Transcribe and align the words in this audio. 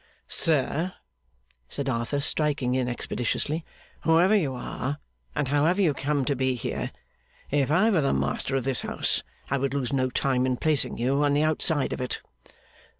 'Sir,' 0.27 0.93
said 1.69 1.87
Arthur, 1.87 2.19
striking 2.19 2.73
in 2.73 2.89
expeditiously, 2.89 3.63
'whoever 4.01 4.35
you 4.35 4.55
are, 4.55 4.97
and 5.35 5.49
however 5.49 5.79
you 5.79 5.93
come 5.93 6.25
to 6.25 6.35
be 6.35 6.55
here, 6.55 6.91
if 7.51 7.69
I 7.69 7.91
were 7.91 8.01
the 8.01 8.11
master 8.11 8.55
of 8.55 8.63
this 8.63 8.81
house 8.81 9.21
I 9.51 9.59
would 9.59 9.75
lose 9.75 9.93
no 9.93 10.09
time 10.09 10.47
in 10.47 10.57
placing 10.57 10.97
you 10.97 11.23
on 11.23 11.35
the 11.35 11.43
outside 11.43 11.93
of 11.93 12.01
it. 12.01 12.19